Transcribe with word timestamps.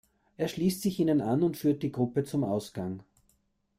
Er 0.35 0.47
schließt 0.47 0.81
sich 0.81 0.99
ihnen 0.99 1.21
an 1.21 1.43
und 1.43 1.57
führt 1.57 1.83
die 1.83 1.91
Gruppe 1.91 2.23
zum 2.23 2.43
Ausgang. 2.43 3.03